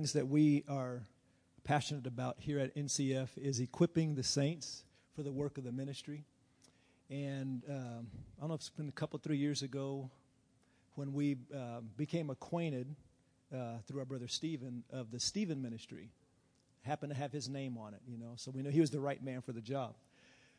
[0.00, 1.02] things that we are
[1.62, 6.24] passionate about here at NCF is equipping the saints for the work of the ministry.
[7.10, 8.06] And um,
[8.38, 10.10] I don't know if it's been a couple, three years ago
[10.94, 12.96] when we uh, became acquainted
[13.54, 16.08] uh, through our brother Stephen of the Stephen ministry.
[16.80, 19.00] Happened to have his name on it, you know, so we know he was the
[19.00, 19.96] right man for the job.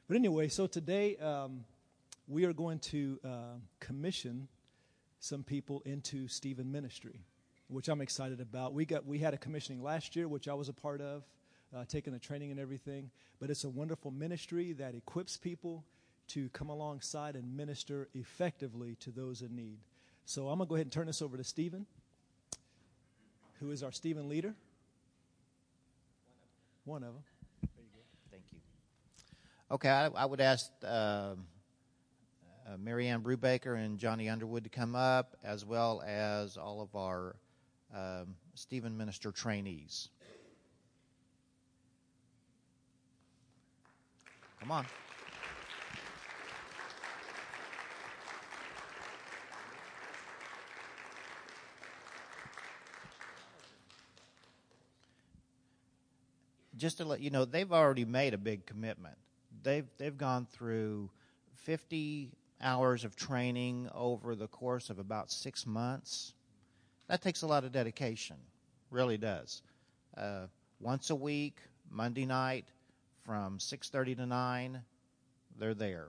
[0.08, 1.66] But anyway, so today um,
[2.28, 3.30] we are going to uh,
[3.80, 4.50] commission
[5.20, 7.22] some people into Stephen ministry
[7.72, 8.74] which I'm excited about.
[8.74, 11.24] We got we had a commissioning last year, which I was a part of,
[11.76, 13.10] uh, taking the training and everything.
[13.40, 15.86] But it's a wonderful ministry that equips people
[16.30, 19.80] to come alongside and minister effectively to those in need.
[20.26, 21.86] So I'm gonna go ahead and turn this over to Stephen,
[23.60, 24.54] who is our Stephen leader.
[26.84, 27.24] One of them.
[28.32, 28.60] Thank you.
[29.72, 30.70] Okay, I, I would ask.
[30.84, 31.36] Uh,
[32.68, 37.36] uh, Marianne Brubaker and Johnny Underwood to come up, as well as all of our
[37.96, 40.10] um, Stephen Minister trainees.
[44.60, 44.86] Come on.
[56.78, 59.16] Just to let you know, they've already made a big commitment.
[59.64, 61.12] They've they've gone through
[61.58, 62.32] 50
[62.62, 66.34] hours of training over the course of about six months
[67.12, 68.38] that takes a lot of dedication,
[68.90, 69.64] really does.
[70.16, 70.46] Uh,
[70.80, 71.58] once a week,
[71.90, 72.64] Monday night,
[73.26, 74.82] from 6:30 to 9,
[75.60, 76.08] they're there,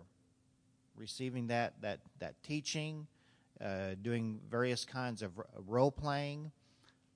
[0.94, 3.08] receiving that that that teaching,
[3.60, 5.32] uh, doing various kinds of
[5.66, 6.52] role playing,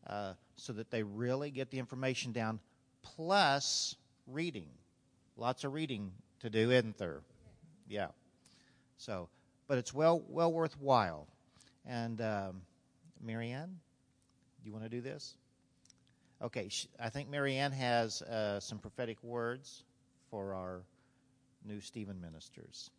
[0.08, 2.58] uh, so that they really get the information down.
[3.02, 3.94] Plus
[4.26, 4.70] reading,
[5.36, 7.20] lots of reading to do, isn't there?
[7.88, 8.08] Yeah.
[8.96, 9.28] So,
[9.68, 11.28] but it's well well worthwhile,
[11.84, 12.20] and.
[12.20, 12.62] Um,
[13.20, 13.80] Marianne,
[14.66, 15.36] you want to do this?
[16.42, 16.68] Okay,
[17.00, 19.84] I think Marianne has uh, some prophetic words
[20.30, 20.82] for our
[21.64, 22.90] new Stephen ministers.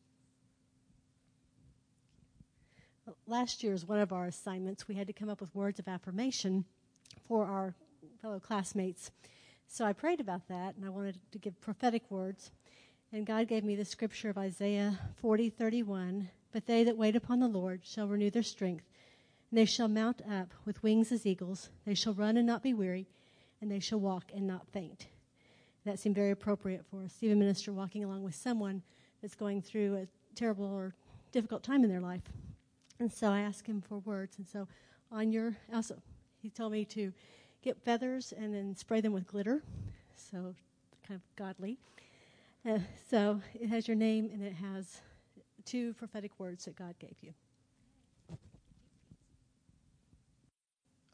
[3.28, 5.88] Last year, as one of our assignments, we had to come up with words of
[5.88, 6.66] affirmation
[7.28, 7.76] for our
[8.22, 9.12] fellow classmates.
[9.68, 12.52] So I prayed about that, and I wanted to give prophetic words.
[13.14, 16.30] And God gave me the scripture of Isaiah 40, 31.
[16.52, 18.86] But they that wait upon the Lord shall renew their strength.
[19.50, 21.70] And they shall mount up with wings as eagles.
[21.86, 23.08] They shall run and not be weary,
[23.62, 25.08] and they shall walk and not faint.
[25.86, 28.82] That seemed very appropriate for a Stephen minister walking along with someone
[29.22, 30.94] that's going through a terrible or
[31.32, 32.24] difficult time in their life.
[33.00, 34.38] And so I asked him for words.
[34.38, 34.68] And so
[35.12, 36.02] on your, also,
[36.42, 37.14] he told me to
[37.62, 39.64] get feathers and then spray them with glitter.
[40.16, 40.56] So
[41.08, 41.78] kind of godly.
[42.68, 42.80] Uh,
[43.10, 45.00] so it has your name and it has
[45.64, 47.34] two prophetic words that God gave you.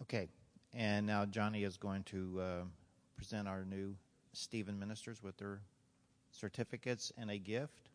[0.04, 0.28] Okay,
[0.74, 2.64] and now Johnny is going to uh,
[3.16, 3.96] present our new
[4.34, 5.62] Stephen ministers with their
[6.30, 7.88] certificates and a gift.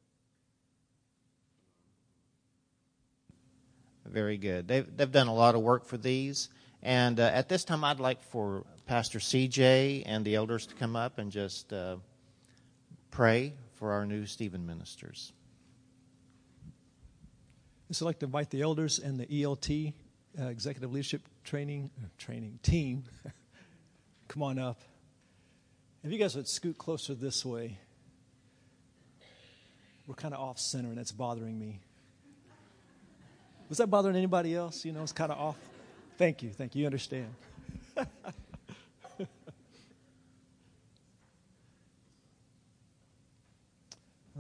[4.06, 4.66] Very good.
[4.66, 6.48] They've, they've done a lot of work for these.
[6.82, 10.96] And uh, at this time, I'd like for Pastor CJ and the elders to come
[10.96, 11.96] up and just uh,
[13.10, 15.34] pray for our new Stephen ministers.
[17.90, 19.92] I'd like to invite the elders and the ELT
[20.40, 23.04] uh, executive leadership training uh, training team,
[24.28, 24.80] come on up.
[26.04, 27.78] If you guys would scoot closer this way,
[30.06, 31.80] we're kind of off center, and that's bothering me.
[33.68, 34.84] Was that bothering anybody else?
[34.84, 35.56] You know, it's kind of off.
[36.16, 36.80] Thank you, thank you.
[36.80, 37.34] You understand.
[37.98, 38.06] All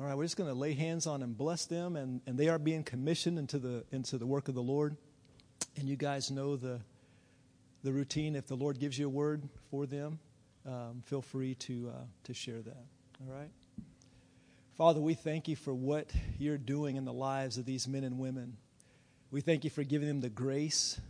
[0.04, 2.58] right, we're just going to lay hands on and bless them, and, and they are
[2.58, 4.96] being commissioned into the into the work of the Lord.
[5.78, 6.80] And you guys know the,
[7.84, 8.34] the routine.
[8.34, 10.18] If the Lord gives you a word for them,
[10.66, 12.84] um, feel free to, uh, to share that.
[13.20, 13.50] All right?
[14.76, 18.18] Father, we thank you for what you're doing in the lives of these men and
[18.18, 18.56] women.
[19.30, 21.00] We thank you for giving them the grace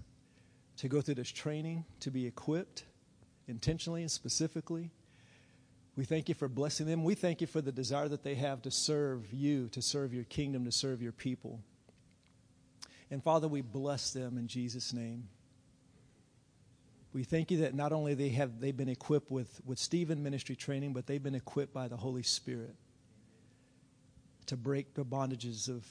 [0.79, 2.85] to go through this training, to be equipped
[3.47, 4.91] intentionally and specifically.
[5.97, 7.05] We thank you for blessing them.
[7.05, 10.25] We thank you for the desire that they have to serve you, to serve your
[10.25, 11.61] kingdom, to serve your people.
[13.11, 15.29] And Father, we bless them in Jesus' name.
[17.13, 20.57] We thank you that not only they have they've been equipped with, with Stephen ministry
[20.57, 22.77] training, but they've been equipped by the Holy Spirit
[24.47, 25.85] to break the bondages of,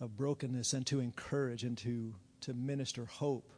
[0.00, 3.52] of brokenness and to encourage and to, to minister hope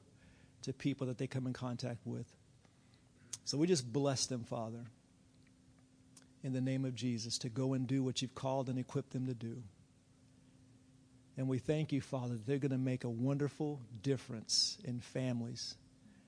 [0.63, 2.27] to people that they come in contact with.
[3.45, 4.85] So we just bless them, Father,
[6.43, 9.27] in the name of Jesus, to go and do what you've called and equipped them
[9.27, 9.63] to do.
[11.39, 15.77] And we thank you, Father, they're going to make a wonderful difference in families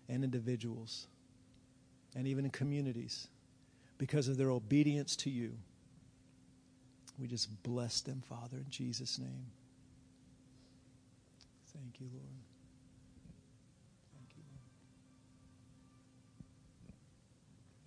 [0.08, 1.08] and individuals.
[2.14, 3.28] and even in communities
[3.98, 5.52] because of their obedience to you.
[7.18, 9.46] We just bless them, Father, in Jesus' name.
[11.72, 12.44] Thank you, Lord.
[14.14, 14.70] Thank you, Lord.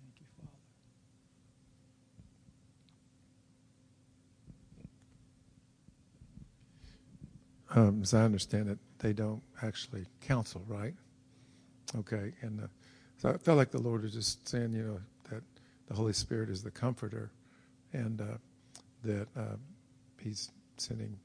[0.02, 0.58] Thank you, Father.
[7.74, 10.94] Um, as I understand it, they don't actually counsel, right?
[11.96, 12.66] Okay, and uh,
[13.18, 15.00] so I felt like the Lord was just saying, you know,
[15.30, 15.42] that
[15.88, 17.32] the Holy Spirit is the comforter,
[17.92, 18.38] and uh,
[19.02, 19.56] that uh,
[20.20, 21.18] He's sending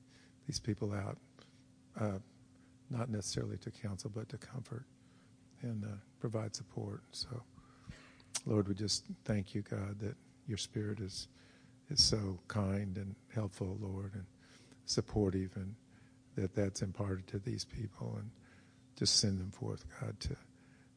[0.48, 1.18] these people out,
[2.00, 2.18] uh,
[2.90, 4.86] not necessarily to counsel, but to comfort
[5.62, 7.04] and uh, provide support.
[7.12, 7.30] So,
[8.48, 10.16] Lord, we just thank you, God, that
[10.48, 11.28] Your Spirit is
[11.92, 14.26] is so kind and helpful, Lord, and
[14.86, 15.76] supportive, and
[16.40, 18.32] that that's imparted to these people, and
[18.96, 20.36] just send them forth, God, to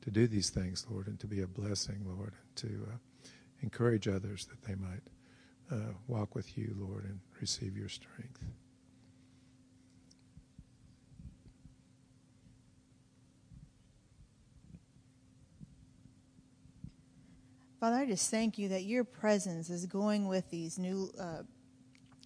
[0.02, 2.96] to do these things, Lord, and to be a blessing, Lord, and to uh,
[3.60, 5.02] encourage others that they might
[5.70, 8.42] uh, walk with you, Lord, and receive your strength.
[17.78, 21.42] Father, I just thank you that your presence is going with these new uh,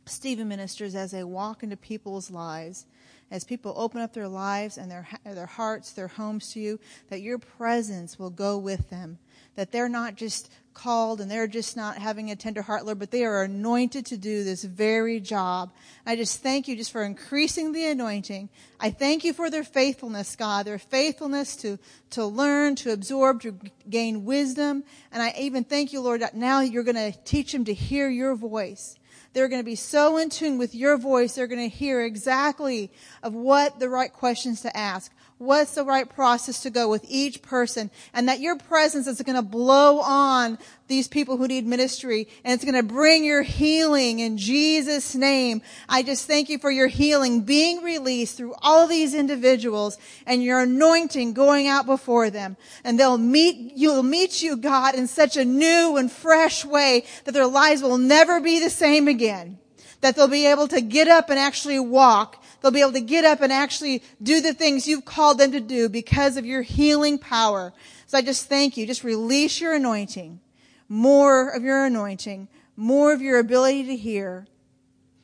[0.06, 2.86] Stephen ministers as they walk into people's lives
[3.30, 7.22] as people open up their lives and their, their hearts, their homes to you, that
[7.22, 9.18] your presence will go with them.
[9.56, 13.10] That they're not just called and they're just not having a tender heart, Lord, but
[13.10, 15.72] they are anointed to do this very job.
[16.04, 18.50] I just thank you just for increasing the anointing.
[18.78, 21.78] I thank you for their faithfulness, God, their faithfulness to,
[22.10, 23.58] to learn, to absorb, to
[23.88, 24.84] gain wisdom.
[25.10, 28.08] And I even thank you, Lord, that now you're going to teach them to hear
[28.08, 28.96] your voice
[29.36, 32.90] they're going to be so in tune with your voice, they're going to hear exactly
[33.22, 37.42] of what the right questions to ask, what's the right process to go with each
[37.42, 42.28] person, and that your presence is going to blow on these people who need ministry,
[42.44, 45.60] and it's going to bring your healing in Jesus' name.
[45.88, 50.60] I just thank you for your healing being released through all these individuals and your
[50.60, 52.56] anointing going out before them.
[52.84, 57.32] And they'll meet, you'll meet you, God, in such a new and fresh way that
[57.32, 59.58] their lives will never be the same again.
[60.02, 63.24] That they'll be able to get up and actually walk They'll be able to get
[63.24, 67.16] up and actually do the things you've called them to do because of your healing
[67.16, 67.72] power.
[68.08, 68.88] So I just thank you.
[68.88, 70.40] Just release your anointing.
[70.88, 72.48] More of your anointing.
[72.74, 74.48] More of your ability to hear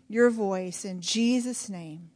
[0.08, 2.10] your voice in Jesus' name.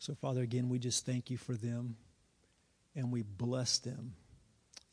[0.00, 1.94] So, Father, again, we just thank you for them
[2.96, 4.14] and we bless them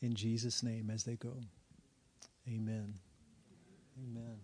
[0.02, 1.38] in Jesus' name as they go.
[2.48, 2.96] Amen.
[3.98, 4.38] Amen.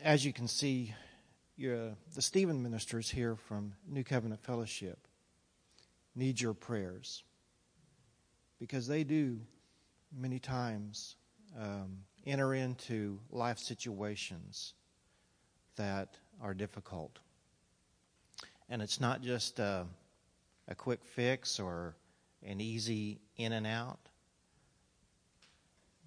[0.00, 0.94] As you can see,
[1.58, 5.08] the Stephen ministers here from New Covenant Fellowship
[6.16, 7.22] need your prayers
[8.58, 9.38] because they do
[10.18, 11.16] many times
[11.60, 14.74] um, enter into life situations
[15.76, 17.18] that are difficult.
[18.68, 19.86] And it's not just a,
[20.66, 21.94] a quick fix or
[22.42, 24.00] an easy in and out.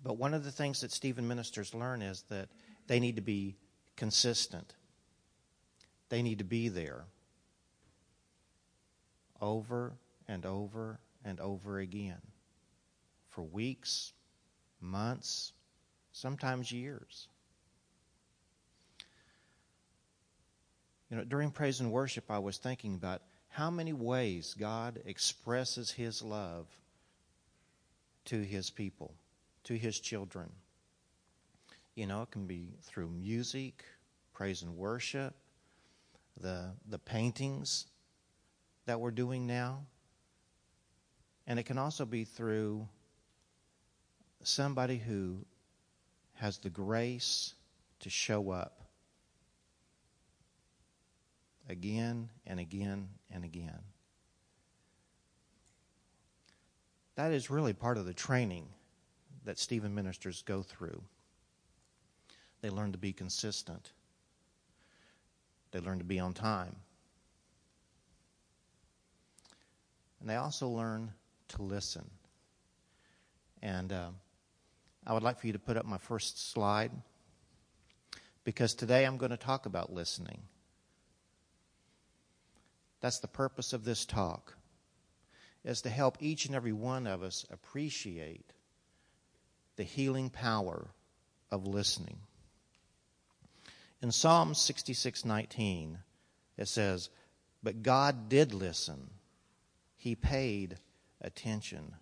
[0.03, 2.49] But one of the things that Stephen ministers learn is that
[2.87, 3.55] they need to be
[3.95, 4.73] consistent.
[6.09, 7.05] They need to be there
[9.41, 9.93] over
[10.27, 12.21] and over and over again
[13.29, 14.13] for weeks,
[14.81, 15.53] months,
[16.11, 17.27] sometimes years.
[21.09, 25.91] You know, during praise and worship, I was thinking about how many ways God expresses
[25.91, 26.67] His love
[28.25, 29.13] to His people,
[29.63, 30.49] to His children.
[31.95, 33.83] You know, it can be through music,
[34.33, 35.33] praise and worship,
[36.39, 37.87] the, the paintings
[38.89, 39.85] that we're doing now.
[41.45, 42.87] And it can also be through
[44.41, 45.45] somebody who
[46.33, 47.53] has the grace
[47.99, 48.81] to show up
[51.69, 53.79] again and again and again.
[57.13, 58.69] That is really part of the training
[59.45, 61.03] that Stephen ministers go through.
[62.61, 63.91] They learn to be consistent.
[65.69, 66.75] They learn to be on time.
[70.19, 71.11] And they also learn
[71.49, 72.09] to listen.
[73.61, 74.09] And uh,
[75.05, 76.91] I would like for you to put up my first slide.
[78.43, 80.41] because today I'm going to talk about listening.
[83.01, 84.55] That's the purpose of this talk,
[85.63, 88.53] is to help each and every one of us appreciate
[89.75, 90.87] the healing power
[91.51, 92.17] of listening.
[94.01, 95.99] In Psalm 66:19,
[96.57, 97.09] it says,
[97.61, 99.11] "But God did listen.
[99.99, 100.79] He paid
[101.21, 101.93] attention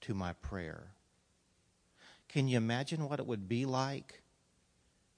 [0.00, 0.94] to my prayer."
[2.28, 4.22] Can you imagine what it would be like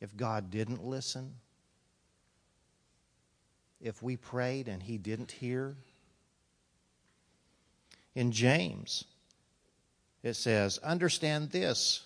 [0.00, 1.36] if God didn't listen?
[3.80, 5.76] If we prayed and he didn't hear?
[8.14, 9.04] In James,
[10.22, 12.02] it says, Understand this,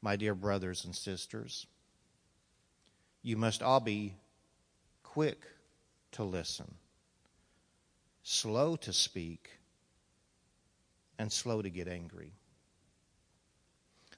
[0.00, 1.66] my dear brothers and sisters.
[3.22, 4.14] You must all be
[5.02, 5.42] quick
[6.12, 6.74] to listen,
[8.24, 9.50] slow to speak,
[11.18, 12.32] and slow to get angry.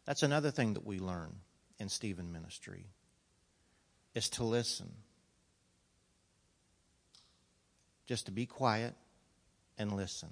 [0.07, 1.35] That's another thing that we learn
[1.79, 2.87] in Stephen ministry
[4.15, 4.91] is to listen.
[8.07, 8.95] Just to be quiet
[9.77, 10.31] and listen.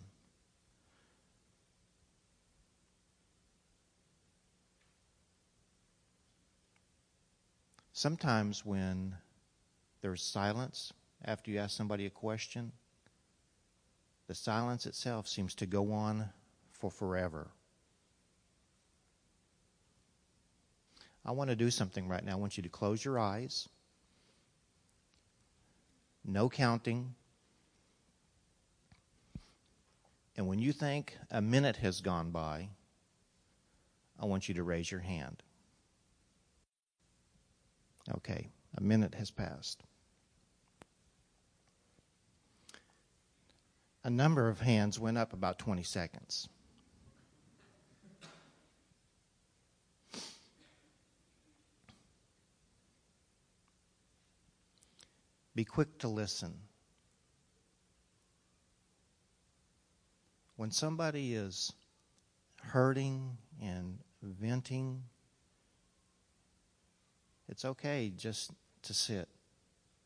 [7.92, 9.16] Sometimes when
[10.00, 10.92] there's silence
[11.24, 12.70] after you ask somebody a question,
[14.26, 16.28] the silence itself seems to go on
[16.70, 17.48] for forever.
[21.24, 22.32] I want to do something right now.
[22.32, 23.68] I want you to close your eyes.
[26.24, 27.14] No counting.
[30.36, 32.68] And when you think a minute has gone by,
[34.18, 35.42] I want you to raise your hand.
[38.16, 39.82] Okay, a minute has passed.
[44.04, 46.48] A number of hands went up about 20 seconds.
[55.54, 56.54] Be quick to listen.
[60.56, 61.72] When somebody is
[62.60, 65.04] hurting and venting,
[67.48, 69.28] it's okay just to sit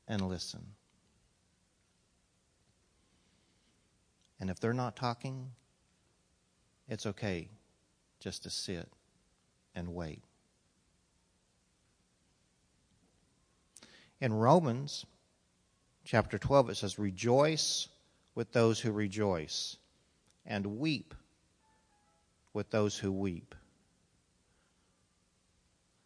[0.07, 0.78] and listen.
[4.41, 5.51] And if they're not talking,
[6.89, 7.49] it's okay
[8.21, 8.89] just to sit
[9.75, 10.23] and wait.
[14.21, 15.07] In Romans
[16.05, 17.89] chapter 12, it says, Rejoice
[18.35, 19.77] with those who rejoice,
[20.47, 21.15] and weep
[22.53, 23.55] with those who weep.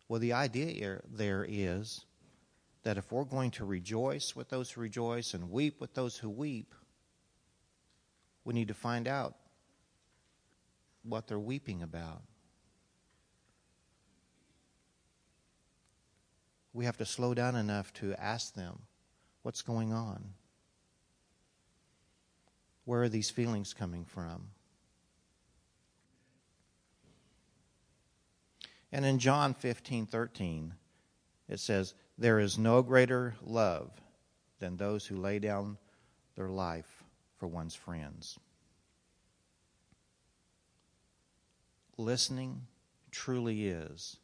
[0.08, 2.04] Well, the idea there is
[2.82, 6.28] that if we're going to rejoice with those who rejoice and weep with those who
[6.28, 6.74] weep,
[8.44, 9.34] we need to find out
[11.02, 12.22] what they're weeping about.
[16.72, 18.80] We have to slow down enough to ask them,
[19.42, 20.34] what's going on?
[22.84, 24.48] Where are these feelings coming from?
[28.90, 30.74] And in John 15 13,
[31.48, 33.90] it says, There is no greater love
[34.58, 35.78] than those who lay down
[36.34, 37.01] their life
[37.42, 38.38] for one's friends.
[41.98, 42.68] Listening
[43.10, 44.16] truly is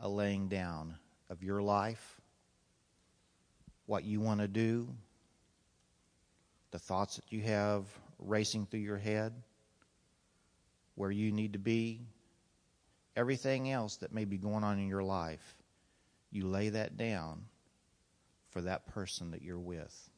[0.00, 0.94] a laying down
[1.30, 2.20] of your life,
[3.86, 4.86] what you want to do,
[6.70, 7.86] the thoughts that you have
[8.20, 9.32] racing through your head,
[10.94, 12.02] where you need to be,
[13.16, 15.56] everything else that may be going on in your life,
[16.30, 17.46] you lay that down
[18.50, 20.08] for that person that you're with.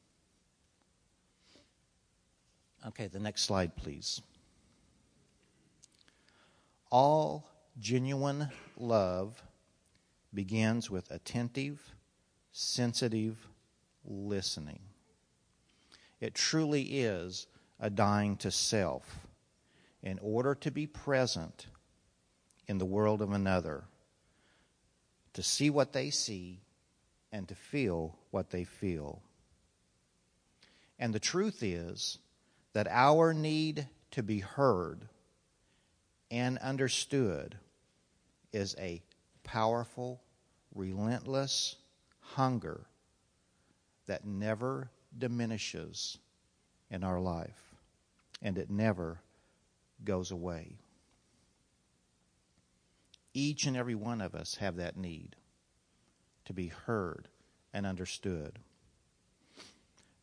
[2.86, 4.22] Okay, the next slide, please.
[6.90, 7.46] All
[7.78, 9.42] genuine love
[10.32, 11.80] begins with attentive,
[12.52, 13.36] sensitive
[14.04, 14.80] listening.
[16.20, 17.46] It truly is
[17.78, 19.20] a dying to self
[20.02, 21.66] in order to be present
[22.66, 23.84] in the world of another,
[25.34, 26.60] to see what they see
[27.32, 29.22] and to feel what they feel.
[30.98, 32.18] And the truth is
[32.72, 35.08] that our need to be heard
[36.30, 37.56] and understood
[38.52, 39.02] is a
[39.44, 40.20] powerful,
[40.74, 41.76] relentless
[42.20, 42.86] hunger
[44.06, 46.18] that never diminishes
[46.90, 47.74] in our life
[48.42, 49.20] and it never
[50.04, 50.76] goes away.
[53.34, 55.36] Each and every one of us have that need
[56.46, 57.28] to be heard
[57.72, 58.58] and understood.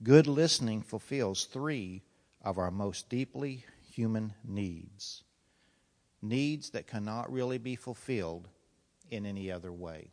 [0.04, 2.04] Good listening fulfills three
[2.44, 5.24] of our most deeply human needs,
[6.22, 8.48] needs that cannot really be fulfilled
[9.10, 10.12] in any other way.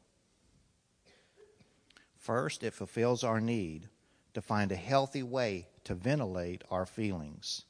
[2.17, 3.89] First, it fulfills our need
[4.33, 7.65] to find a healthy way to ventilate our feelings.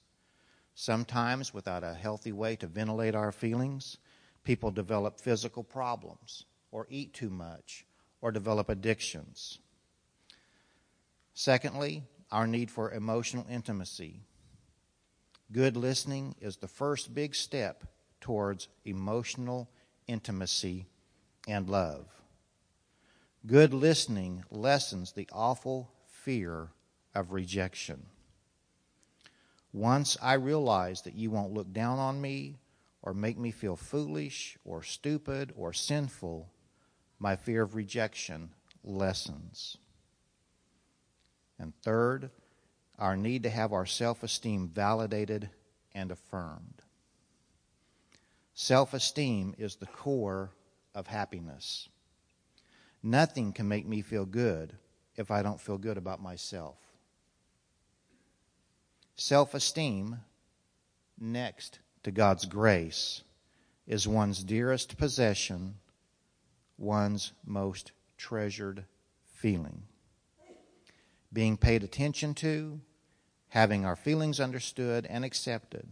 [0.74, 3.98] Sometimes, without a healthy way to ventilate our feelings,
[4.44, 7.84] people develop physical problems, or eat too much,
[8.20, 9.58] or develop addictions.
[11.34, 14.20] Secondly, our need for emotional intimacy.
[15.54, 17.84] Good listening is the first big step
[18.20, 19.70] towards emotional
[20.08, 20.86] intimacy
[21.46, 22.06] and love.
[23.46, 26.70] Good listening lessens the awful fear
[27.14, 28.06] of rejection.
[29.72, 32.56] Once I realize that you won't look down on me
[33.00, 36.48] or make me feel foolish or stupid or sinful,
[37.20, 38.50] my fear of rejection
[38.82, 39.76] lessens.
[41.60, 42.32] And third,
[42.98, 45.50] our need to have our self esteem validated
[45.94, 46.82] and affirmed.
[48.54, 50.50] Self esteem is the core
[50.94, 51.88] of happiness.
[53.02, 54.76] Nothing can make me feel good
[55.16, 56.78] if I don't feel good about myself.
[59.16, 60.20] Self esteem,
[61.18, 63.22] next to God's grace,
[63.86, 65.76] is one's dearest possession,
[66.78, 68.84] one's most treasured
[69.24, 69.82] feeling.
[71.34, 72.80] Being paid attention to,
[73.48, 75.88] having our feelings understood and accepted,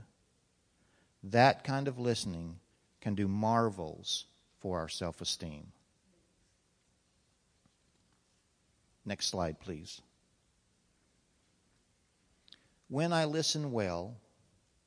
[1.25, 2.61] that kind of listening
[3.01, 4.27] can do marvels
[4.61, 5.73] for our self esteem.
[9.05, 10.01] Next slide, please.
[12.89, 14.17] When I listen well,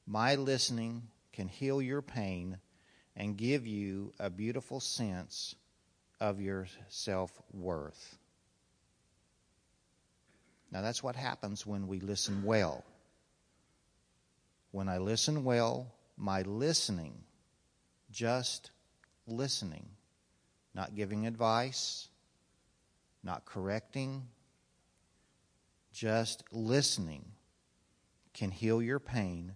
[0.07, 2.59] my listening can heal your pain
[3.15, 5.55] and give you a beautiful sense
[6.21, 8.17] of your self worth.
[10.75, 12.83] Now, that's what happens when we listen well.
[14.72, 17.14] When I listen well, my listening,
[18.11, 18.72] just
[19.25, 19.88] listening,
[20.74, 22.09] not giving advice,
[23.24, 24.27] not correcting,
[25.94, 27.24] just listening
[28.33, 29.53] can heal your pain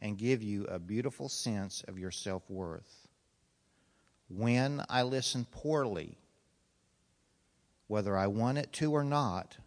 [0.00, 3.06] and give you a beautiful sense of your self worth.
[4.28, 6.18] When I listen poorly,
[7.86, 9.58] whether I want it to or not,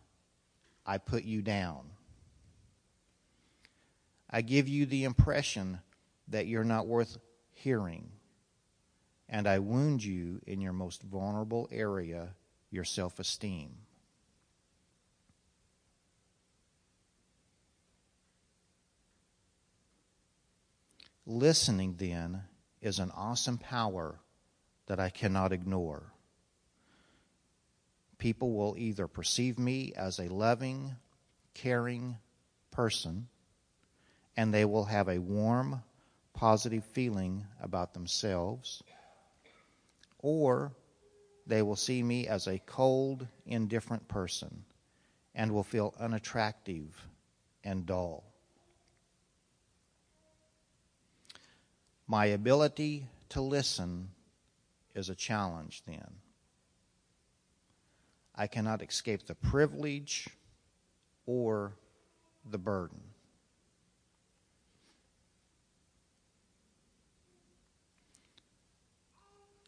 [0.90, 1.92] I put you down.
[4.28, 5.82] I give you the impression
[6.30, 7.20] that you're not worth
[7.52, 8.10] hearing,
[9.30, 12.30] and I wound you in your most vulnerable area
[12.72, 13.70] your self esteem.
[21.28, 22.46] Listening, then,
[22.82, 24.22] is an awesome power
[24.88, 26.14] that I cannot ignore.
[28.20, 30.96] People will either perceive me as a loving,
[31.54, 32.18] caring
[32.70, 33.28] person,
[34.38, 35.82] and they will have a warm,
[36.34, 38.84] positive feeling about themselves,
[40.20, 40.72] or
[41.48, 44.64] they will see me as a cold, indifferent person
[45.34, 47.08] and will feel unattractive
[47.64, 48.24] and dull.
[52.08, 54.10] My ability to listen
[54.96, 56.19] is a challenge then.
[58.40, 60.30] I cannot escape the privilege
[61.26, 61.74] or
[62.50, 63.02] the burden.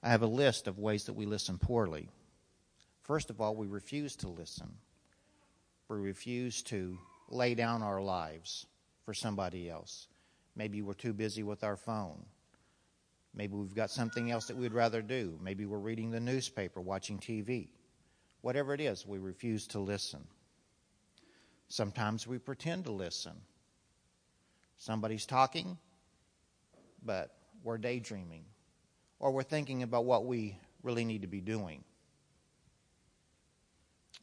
[0.01, 2.07] I have a list of ways that we listen poorly.
[3.03, 4.69] First of all, we refuse to listen.
[5.89, 8.67] We refuse to lay down our lives
[9.03, 10.07] for somebody else.
[10.55, 12.23] Maybe we're too busy with our phone.
[13.35, 15.37] Maybe we've got something else that we'd rather do.
[15.41, 17.67] Maybe we're reading the newspaper, watching TV.
[18.41, 20.25] Whatever it is, we refuse to listen.
[21.69, 23.33] Sometimes we pretend to listen.
[24.77, 25.77] Somebody's talking,
[27.03, 28.45] but we're daydreaming
[29.19, 31.83] or we're thinking about what we really need to be doing.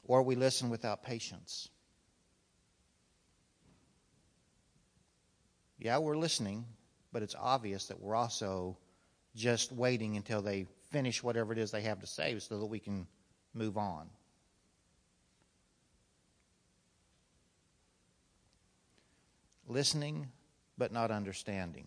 [0.04, 1.68] Or we listen without patience.
[5.78, 6.64] Yeah, we're listening,
[7.12, 8.76] but it's obvious that we're also
[9.36, 12.80] just waiting until they finish whatever it is they have to say so that we
[12.80, 13.06] can
[13.54, 14.08] move on.
[19.66, 20.28] Listening,
[20.76, 21.86] but not understanding.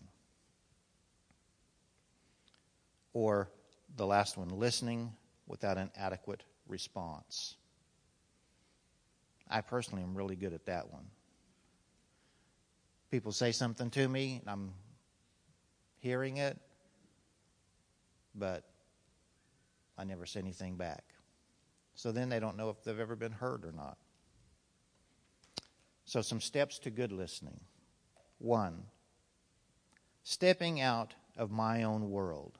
[3.12, 3.50] Or
[3.96, 5.12] the last one, listening
[5.46, 7.56] without an adequate response.
[9.50, 11.04] I personally am really good at that one.
[13.10, 14.72] People say something to me, and I'm
[15.98, 16.56] hearing it,
[18.34, 18.64] but
[19.98, 21.04] I never say anything back.
[21.94, 23.98] So then they don't know if they've ever been heard or not.
[26.04, 27.60] So, some steps to good listening.
[28.38, 28.84] One,
[30.24, 32.58] stepping out of my own world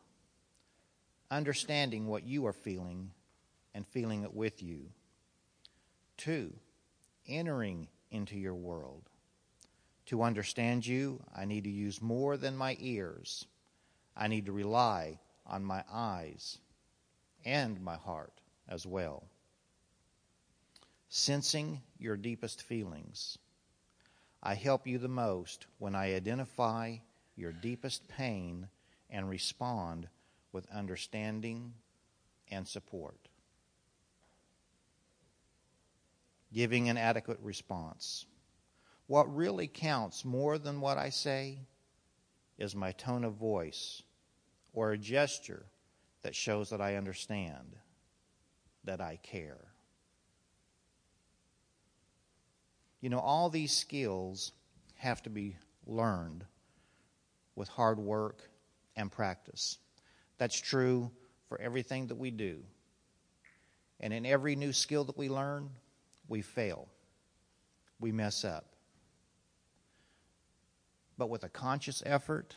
[1.33, 3.11] understanding what you are feeling
[3.75, 4.91] and feeling it with you.
[6.19, 6.53] Two,
[7.27, 9.09] entering into your world.
[10.07, 13.47] To understand you, I need to use more than my ears.
[14.15, 16.59] I need to rely on my eyes
[17.47, 19.25] and my heart as well.
[21.09, 23.39] Sensing your deepest feelings.
[24.43, 26.97] I help you the most when I identify
[27.37, 28.69] your deepest pain
[29.11, 30.09] and respond
[30.53, 31.75] with understanding
[32.51, 33.29] and support.
[36.53, 38.27] Giving an adequate response.
[39.07, 41.59] What really counts more than what I say
[42.59, 44.03] is my tone of voice
[44.73, 45.67] or a gesture
[46.23, 47.77] that shows that I understand,
[48.85, 49.73] that I care.
[53.01, 54.53] You know, all these skills
[54.95, 56.45] have to be learned
[57.57, 58.49] with hard work
[58.97, 59.79] and practice.
[60.39, 61.11] That's true
[61.49, 62.63] for everything that we do.
[64.01, 65.71] And in every new skill that we learn,
[66.29, 66.89] we fail,
[68.01, 68.67] we mess up.
[71.19, 72.57] But with a conscious effort,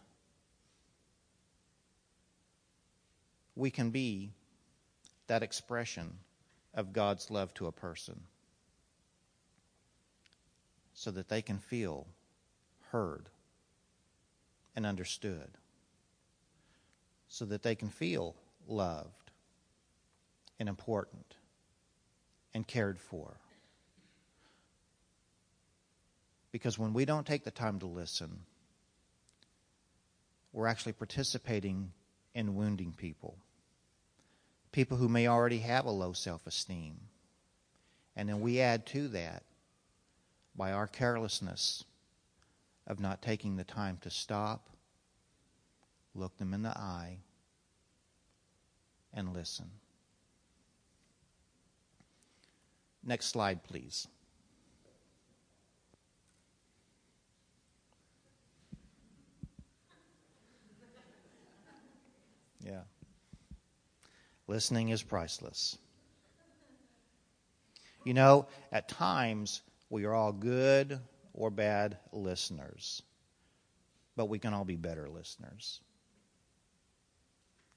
[3.56, 4.35] we can be
[5.28, 6.20] that expression
[6.74, 8.20] of God's love to a person
[10.94, 12.08] so that they can feel
[12.92, 13.30] heard
[14.76, 15.50] and understood,
[17.28, 18.36] so that they can feel
[18.68, 19.32] loved
[20.60, 21.36] and important
[22.54, 23.38] and cared for.
[26.52, 28.40] Because when we don't take the time to listen,
[30.54, 31.92] we're actually participating
[32.34, 33.38] in wounding people.
[34.76, 37.00] People who may already have a low self esteem.
[38.14, 39.44] And then we add to that
[40.54, 41.86] by our carelessness
[42.86, 44.70] of not taking the time to stop,
[46.14, 47.20] look them in the eye,
[49.14, 49.72] and listen.
[53.02, 54.10] Next slide, please.
[62.60, 62.82] Yeah.
[64.48, 65.78] Listening is priceless.
[68.04, 71.00] You know, at times we are all good
[71.34, 73.02] or bad listeners,
[74.16, 75.82] but we can all be better listeners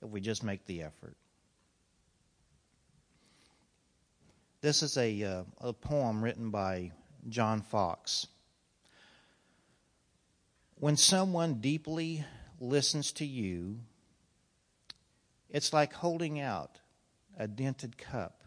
[0.02, 1.16] if we just make the effort.
[4.60, 6.90] This is a, uh, a poem written by
[7.28, 8.26] John Fox.
[10.76, 12.24] When someone deeply
[12.60, 13.78] listens to you,
[15.50, 16.80] it's like holding out
[17.38, 18.42] a dented cup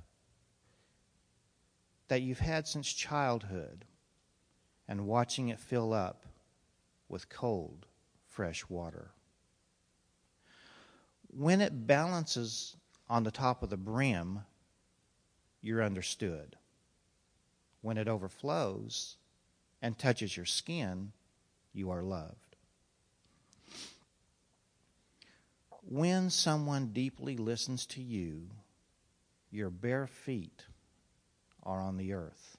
[2.07, 3.85] that you've had since childhood
[4.87, 6.25] and watching it fill up
[7.07, 7.85] with cold,
[8.27, 9.11] fresh water.
[11.27, 12.75] When it balances
[13.09, 14.41] on the top of the brim,
[15.61, 16.57] you're understood.
[17.81, 19.15] When it overflows
[19.81, 21.13] and touches your skin,
[21.73, 22.50] you are loved.
[25.81, 28.49] When someone deeply listens to you,
[29.49, 30.65] your bare feet
[31.63, 32.57] are on the earth,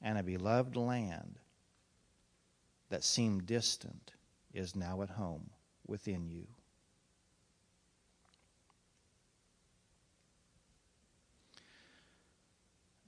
[0.00, 1.38] and a beloved land
[2.88, 4.12] that seemed distant
[4.54, 5.50] is now at home
[5.86, 6.46] within you.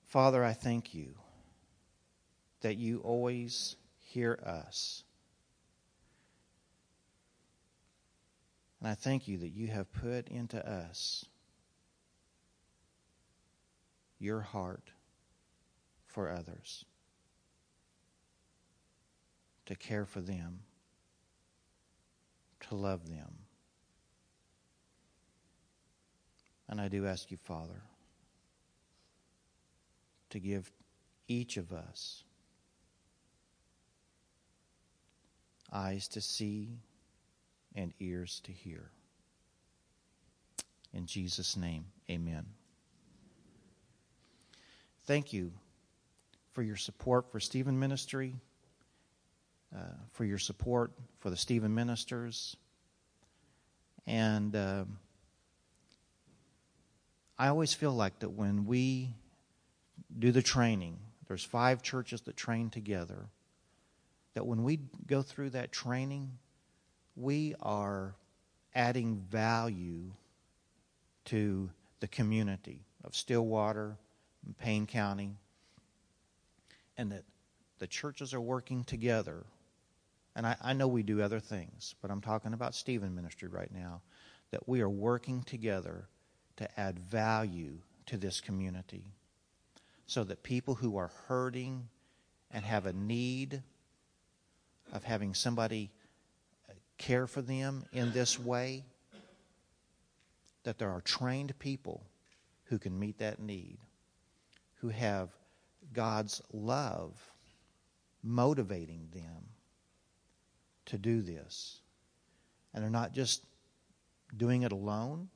[0.07, 1.15] Father, I thank you
[2.61, 5.05] that you always hear us
[8.81, 11.25] And I thank you that you have put into us
[14.19, 14.91] your heart
[16.07, 16.85] for others,
[19.67, 20.61] to care for them,
[22.69, 23.39] to love them.
[26.69, 27.83] And I do ask you, Father,
[30.31, 30.71] to give
[31.27, 32.25] each of us
[35.73, 36.79] eyes to see
[37.75, 38.91] and ears to hear.
[40.93, 42.47] In Jesus' name, amen.
[45.07, 45.53] Thank you
[46.53, 48.35] for your support for Stephen Ministry,
[49.75, 49.81] uh,
[50.13, 52.57] for your support for the Stephen Ministers.
[54.07, 54.85] And uh,
[57.39, 59.15] I always feel like that when we
[60.19, 63.29] do the training, there's five churches that train together,
[64.35, 66.33] that when we go through that training,
[67.21, 68.15] we are
[68.75, 70.13] adding value
[71.25, 71.69] to
[72.01, 73.99] the community of Stillwater
[74.61, 75.37] Payne County,
[76.97, 77.25] and that
[77.81, 79.45] the churches are working together.
[80.37, 83.73] And I, I know we do other things, but I'm talking about Stephen Ministry right
[83.75, 84.01] now,
[84.53, 86.09] that we are working together
[86.57, 89.05] to add value to this community.
[90.09, 91.87] so that people who are hurting
[92.51, 93.63] and have a need
[94.91, 95.91] of having somebody
[96.99, 98.85] care for them in this way,
[100.65, 102.03] that there are trained people
[102.65, 103.79] who can meet that need,
[104.77, 105.31] who have
[105.93, 107.15] God's love
[108.23, 109.47] motivating them
[110.87, 111.81] to do this.
[112.75, 113.43] And they're not just
[114.37, 115.29] doing it alone.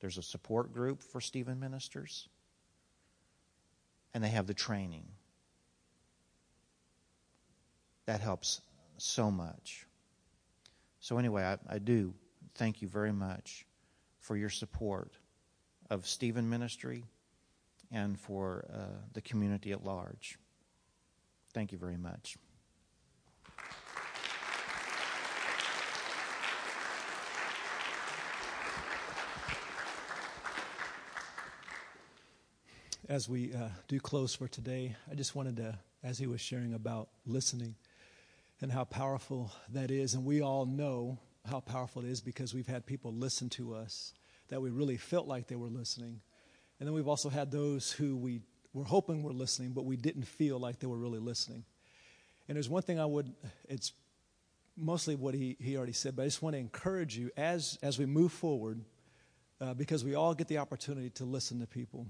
[0.00, 2.28] There's a support group for Stephen ministers,
[4.12, 5.06] and they have the training.
[8.06, 8.60] That helps
[8.98, 9.83] so much.
[11.04, 12.14] So, anyway, I, I do
[12.54, 13.66] thank you very much
[14.20, 15.12] for your support
[15.90, 17.04] of Stephen Ministry
[17.92, 20.38] and for uh, the community at large.
[21.52, 22.38] Thank you very much.
[33.10, 36.72] As we uh, do close for today, I just wanted to, as he was sharing
[36.72, 37.74] about listening
[38.64, 42.66] and how powerful that is, and we all know how powerful it is because we've
[42.66, 44.14] had people listen to us
[44.48, 46.18] that we really felt like they were listening.
[46.80, 48.40] And then we've also had those who we
[48.72, 51.66] were hoping were listening, but we didn't feel like they were really listening.
[52.48, 53.34] And there's one thing I would,
[53.68, 53.92] it's
[54.78, 57.98] mostly what he, he already said, but I just want to encourage you as, as
[57.98, 58.80] we move forward,
[59.60, 62.06] uh, because we all get the opportunity to listen to people.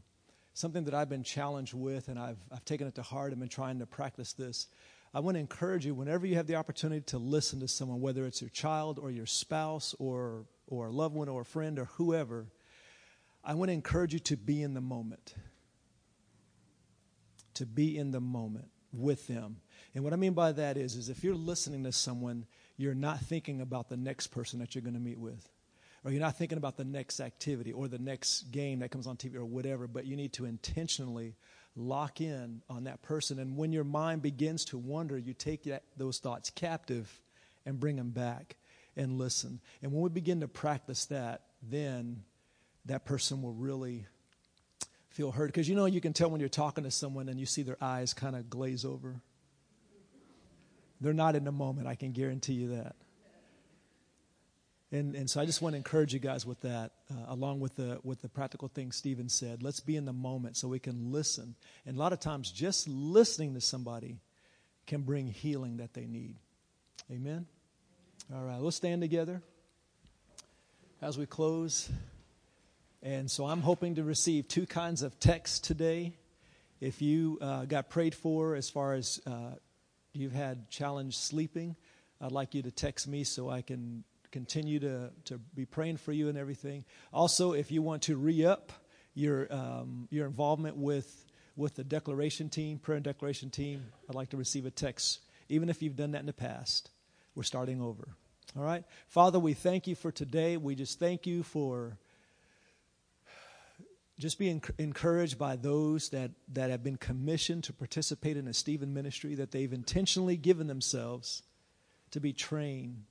[0.53, 3.49] Something that I've been challenged with, and I've, I've taken it to heart and been
[3.49, 4.69] trying to practice this.
[5.15, 8.27] I want to encourage you whenever you have the opportunity to listen to someone, whether
[8.27, 11.85] it's your child or your spouse or, or a loved one or a friend or
[11.85, 12.49] whoever,
[13.45, 15.37] I want to encourage you to be in the moment.
[17.55, 19.59] To be in the moment with them.
[19.95, 22.47] And what I mean by that is, is if you're listening to someone,
[22.77, 25.49] you're not thinking about the next person that you're going to meet with.
[26.05, 29.17] Or you're not thinking about the next activity or the next game that comes on
[29.17, 31.37] TV or whatever, but you need to intentionally
[31.77, 33.39] lock in on that person.
[33.39, 37.21] And when your mind begins to wander, you take that, those thoughts captive
[37.67, 38.57] and bring them back
[38.97, 39.61] and listen.
[39.83, 42.23] And when we begin to practice that, then
[42.87, 44.07] that person will really
[45.09, 45.49] feel heard.
[45.49, 47.79] Because you know, you can tell when you're talking to someone and you see their
[47.81, 49.21] eyes kind of glaze over.
[51.01, 52.97] They're not in the moment, I can guarantee you that.
[54.95, 57.75] And, and so I just want to encourage you guys with that, uh, along with
[57.75, 59.61] the, with the practical things Stephen said.
[59.61, 61.57] Let's be in the moment so we can listen.
[61.85, 64.21] And a lot of times, just listening to somebody
[64.87, 66.37] can bring healing that they need.
[67.11, 67.47] Amen?
[68.33, 69.43] All right, let's stand together
[71.03, 71.91] as we close.
[73.03, 76.13] And so I'm hoping to receive two kinds of texts today.
[76.81, 79.57] If you uh, got prayed for as far as uh,
[80.13, 81.75] you've had challenge sleeping,
[82.21, 84.05] I'd like you to text me so I can
[84.35, 86.85] continue to, to be praying for you and everything.
[87.13, 88.73] Also, if you want to re up
[89.15, 94.31] your, um, your involvement with, with the declaration team, prayer and declaration team, I'd like
[94.31, 96.91] to receive a text, even if you've done that in the past.
[97.37, 98.09] We're starting over.
[98.59, 98.83] All right?
[99.07, 100.57] Father, we thank you for today.
[100.57, 101.97] We just thank you for
[104.19, 108.93] just being encouraged by those that, that have been commissioned to participate in a Stephen
[108.93, 111.45] ministry, that they've intentionally given themselves
[112.11, 113.05] to be trained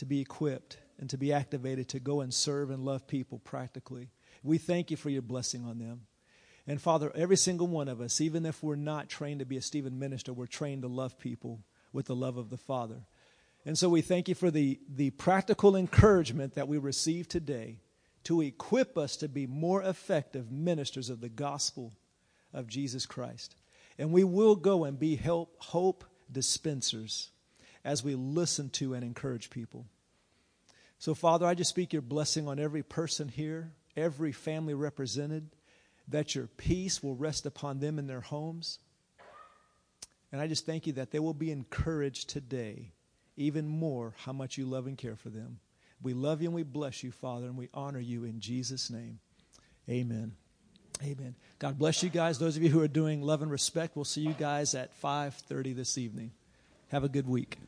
[0.00, 4.08] to be equipped and to be activated to go and serve and love people practically.
[4.42, 6.06] We thank you for your blessing on them.
[6.66, 9.62] And Father, every single one of us, even if we're not trained to be a
[9.62, 11.60] Stephen minister, we're trained to love people
[11.92, 13.02] with the love of the Father.
[13.66, 17.80] And so we thank you for the, the practical encouragement that we receive today
[18.24, 21.92] to equip us to be more effective ministers of the gospel
[22.54, 23.54] of Jesus Christ.
[23.98, 27.32] And we will go and be help, hope dispensers
[27.84, 29.86] as we listen to and encourage people.
[30.98, 35.50] So, Father, I just speak your blessing on every person here, every family represented,
[36.08, 38.78] that your peace will rest upon them in their homes.
[40.32, 42.92] And I just thank you that they will be encouraged today,
[43.36, 45.58] even more, how much you love and care for them.
[46.02, 49.18] We love you and we bless you, Father, and we honor you in Jesus' name.
[49.88, 50.32] Amen.
[51.02, 51.34] Amen.
[51.58, 52.38] God bless you guys.
[52.38, 55.72] Those of you who are doing love and respect, we'll see you guys at 5:30
[55.72, 56.32] this evening.
[56.90, 57.58] Have a good week.